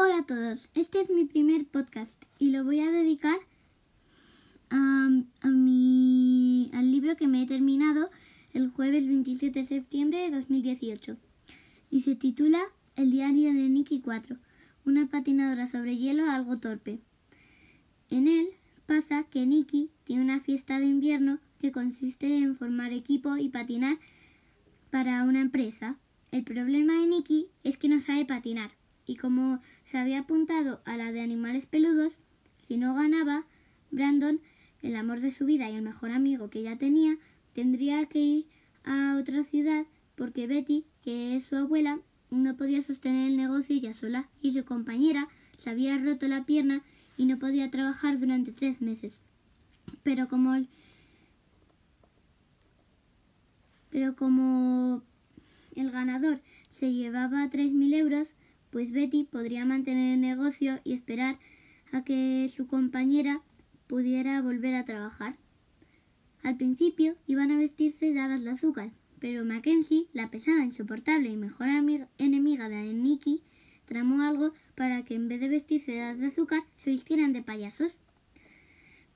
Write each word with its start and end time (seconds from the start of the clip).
Hola 0.00 0.18
a 0.18 0.22
todos, 0.22 0.68
este 0.76 1.00
es 1.00 1.10
mi 1.10 1.24
primer 1.24 1.66
podcast 1.66 2.22
y 2.38 2.50
lo 2.50 2.62
voy 2.62 2.78
a 2.78 2.92
dedicar 2.92 3.36
a, 4.70 5.08
mi, 5.42 6.70
al 6.72 6.92
libro 6.92 7.16
que 7.16 7.26
me 7.26 7.42
he 7.42 7.46
terminado 7.46 8.08
el 8.52 8.70
jueves 8.70 9.08
27 9.08 9.58
de 9.58 9.64
septiembre 9.66 10.20
de 10.20 10.30
2018 10.30 11.16
y 11.90 12.02
se 12.02 12.14
titula 12.14 12.60
El 12.94 13.10
diario 13.10 13.52
de 13.52 13.68
Nikki 13.68 14.00
4, 14.00 14.36
una 14.84 15.08
patinadora 15.08 15.66
sobre 15.66 15.96
hielo 15.96 16.30
algo 16.30 16.58
torpe. 16.58 17.00
En 18.08 18.28
él 18.28 18.50
pasa 18.86 19.24
que 19.24 19.46
Nikki 19.46 19.90
tiene 20.04 20.22
una 20.22 20.38
fiesta 20.38 20.78
de 20.78 20.86
invierno 20.86 21.40
que 21.60 21.72
consiste 21.72 22.38
en 22.38 22.54
formar 22.54 22.92
equipo 22.92 23.36
y 23.36 23.48
patinar 23.48 23.98
para 24.92 25.24
una 25.24 25.40
empresa. 25.40 25.96
El 26.30 26.44
problema 26.44 27.00
de 27.00 27.08
Nikki 27.08 27.48
es 27.64 27.78
que 27.78 27.88
no 27.88 28.00
sabe 28.00 28.24
patinar 28.26 28.78
y 29.08 29.16
como 29.16 29.60
se 29.86 29.96
había 29.96 30.20
apuntado 30.20 30.82
a 30.84 30.96
la 30.98 31.10
de 31.10 31.22
animales 31.22 31.64
peludos, 31.66 32.12
si 32.58 32.76
no 32.76 32.94
ganaba, 32.94 33.46
Brandon, 33.90 34.38
el 34.82 34.94
amor 34.96 35.20
de 35.20 35.32
su 35.32 35.46
vida 35.46 35.68
y 35.70 35.74
el 35.74 35.82
mejor 35.82 36.10
amigo 36.10 36.50
que 36.50 36.60
ella 36.60 36.76
tenía, 36.76 37.16
tendría 37.54 38.04
que 38.04 38.18
ir 38.18 38.46
a 38.84 39.16
otra 39.18 39.44
ciudad 39.44 39.86
porque 40.14 40.46
Betty, 40.46 40.84
que 41.02 41.36
es 41.36 41.46
su 41.46 41.56
abuela, 41.56 42.00
no 42.30 42.54
podía 42.56 42.82
sostener 42.82 43.28
el 43.28 43.38
negocio 43.38 43.74
ella 43.74 43.94
sola 43.94 44.28
y 44.42 44.52
su 44.52 44.64
compañera 44.66 45.28
se 45.56 45.70
había 45.70 45.96
roto 45.96 46.28
la 46.28 46.44
pierna 46.44 46.82
y 47.16 47.24
no 47.24 47.38
podía 47.38 47.70
trabajar 47.70 48.18
durante 48.18 48.52
tres 48.52 48.82
meses. 48.82 49.14
Pero 50.02 50.28
como 50.28 50.54
pero 53.88 54.14
como 54.16 55.02
el 55.74 55.90
ganador 55.90 56.42
se 56.70 56.92
llevaba 56.92 57.48
tres 57.48 57.72
mil 57.72 57.94
euros, 57.94 58.28
pues 58.70 58.92
Betty 58.92 59.24
podría 59.24 59.64
mantener 59.64 60.14
el 60.14 60.20
negocio 60.20 60.80
y 60.84 60.92
esperar 60.92 61.38
a 61.92 62.04
que 62.04 62.50
su 62.54 62.66
compañera 62.66 63.42
pudiera 63.86 64.42
volver 64.42 64.74
a 64.74 64.84
trabajar. 64.84 65.36
Al 66.42 66.56
principio 66.56 67.16
iban 67.26 67.50
a 67.50 67.58
vestirse 67.58 68.12
dadas 68.12 68.44
de 68.44 68.50
azúcar, 68.50 68.90
pero 69.18 69.44
Mackenzie, 69.44 70.06
la 70.12 70.30
pesada, 70.30 70.64
insoportable 70.64 71.28
y 71.28 71.36
mejor 71.36 71.68
enemiga 72.18 72.68
de 72.68 72.92
Nicky, 72.92 73.42
tramó 73.86 74.22
algo 74.22 74.52
para 74.74 75.02
que 75.02 75.14
en 75.14 75.28
vez 75.28 75.40
de 75.40 75.48
vestirse 75.48 75.96
dadas 75.96 76.18
de 76.18 76.26
azúcar 76.26 76.62
se 76.84 76.90
vistieran 76.90 77.32
de 77.32 77.42
payasos. 77.42 77.96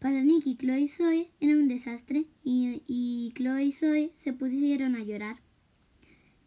Para 0.00 0.24
Nicky, 0.24 0.56
Chloe 0.56 0.80
y 0.80 0.88
Zoe 0.88 1.30
era 1.38 1.52
un 1.52 1.68
desastre 1.68 2.24
y, 2.42 2.82
y 2.88 3.32
Chloe 3.36 3.64
y 3.64 3.72
Zoe 3.72 4.12
se 4.16 4.32
pusieron 4.32 4.96
a 4.96 5.04
llorar. 5.04 5.36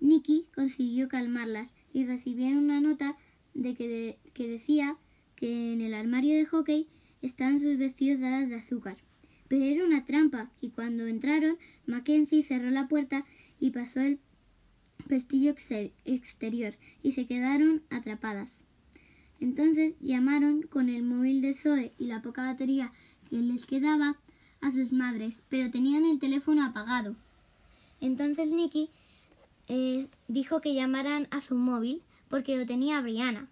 Nicky 0.00 0.46
consiguió 0.54 1.08
calmarlas 1.08 1.72
y 1.94 2.04
recibió 2.04 2.48
una 2.48 2.82
nota 2.82 3.16
de 3.54 3.74
que, 3.74 4.18
que 4.34 4.48
decía 4.48 4.98
que 5.36 5.72
en 5.72 5.80
el 5.80 5.94
armario 5.94 6.34
de 6.36 6.44
hockey 6.44 6.88
estaban 7.22 7.60
sus 7.60 7.78
vestidos 7.78 8.20
dadas 8.20 8.50
de 8.50 8.56
azúcar. 8.56 8.98
Pero 9.48 9.64
era 9.64 9.84
una 9.84 10.04
trampa 10.04 10.50
y 10.60 10.70
cuando 10.70 11.06
entraron 11.06 11.56
Mackenzie 11.86 12.42
cerró 12.42 12.70
la 12.70 12.88
puerta 12.88 13.24
y 13.60 13.70
pasó 13.70 14.00
el 14.00 14.18
pestillo 15.08 15.54
exterior 16.04 16.74
y 17.02 17.12
se 17.12 17.26
quedaron 17.26 17.82
atrapadas. 17.90 18.50
Entonces 19.40 19.94
llamaron 20.00 20.62
con 20.62 20.88
el 20.88 21.02
móvil 21.02 21.40
de 21.42 21.54
Zoe 21.54 21.92
y 21.98 22.06
la 22.06 22.22
poca 22.22 22.44
batería 22.44 22.92
que 23.30 23.36
les 23.36 23.66
quedaba 23.66 24.16
a 24.60 24.72
sus 24.72 24.92
madres, 24.92 25.34
pero 25.48 25.70
tenían 25.70 26.04
el 26.06 26.18
teléfono 26.18 26.64
apagado. 26.64 27.14
Entonces 28.00 28.50
Nicky 28.52 28.90
eh, 29.68 30.08
dijo 30.28 30.60
que 30.60 30.74
llamaran 30.74 31.28
a 31.30 31.40
su 31.40 31.54
móvil 31.54 32.02
porque 32.28 32.56
lo 32.56 32.66
tenía 32.66 33.00
Brianna. 33.00 33.48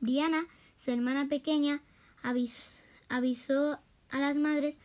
Brianna, 0.00 0.46
su 0.84 0.90
hermana 0.90 1.28
pequeña, 1.28 1.80
avisó 3.08 3.78
a 4.10 4.20
las 4.20 4.36
madres 4.36 4.76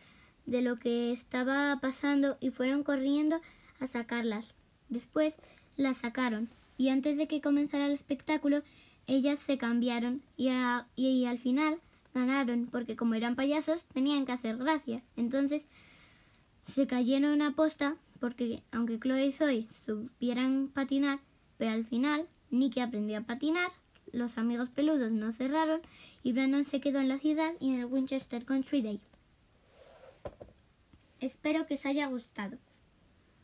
de 0.46 0.62
lo 0.62 0.78
que 0.78 1.12
estaba 1.12 1.78
pasando 1.80 2.36
y 2.40 2.50
fueron 2.50 2.82
corriendo 2.82 3.40
a 3.80 3.86
sacarlas. 3.86 4.54
Después 4.88 5.34
las 5.76 5.98
sacaron 5.98 6.48
y 6.76 6.88
antes 6.88 7.16
de 7.16 7.28
que 7.28 7.40
comenzara 7.40 7.86
el 7.86 7.92
espectáculo 7.92 8.62
ellas 9.06 9.40
se 9.40 9.58
cambiaron 9.58 10.22
y, 10.36 10.50
y 10.96 11.24
al 11.26 11.38
final 11.38 11.80
ganaron 12.14 12.68
porque 12.70 12.96
como 12.96 13.14
eran 13.14 13.36
payasos 13.36 13.84
tenían 13.92 14.26
que 14.26 14.32
hacer 14.32 14.56
gracia. 14.56 15.02
Entonces 15.16 15.62
se 16.66 16.86
cayeron 16.86 17.42
a 17.42 17.54
posta 17.54 17.96
porque 18.22 18.62
aunque 18.70 19.00
Chloe 19.00 19.26
y 19.26 19.32
Zoe 19.32 19.66
supieran 19.84 20.68
patinar, 20.68 21.18
pero 21.58 21.72
al 21.72 21.84
final 21.84 22.28
Nicky 22.50 22.78
aprendió 22.78 23.18
a 23.18 23.22
patinar, 23.22 23.68
los 24.12 24.38
amigos 24.38 24.70
peludos 24.70 25.10
no 25.10 25.32
cerraron 25.32 25.80
y 26.22 26.32
Brandon 26.32 26.64
se 26.64 26.80
quedó 26.80 27.00
en 27.00 27.08
la 27.08 27.18
ciudad 27.18 27.52
y 27.58 27.70
en 27.70 27.80
el 27.80 27.86
Winchester 27.86 28.44
Country 28.44 28.80
Day. 28.80 29.00
Espero 31.18 31.66
que 31.66 31.74
os 31.74 31.84
haya 31.84 32.06
gustado. 32.06 32.58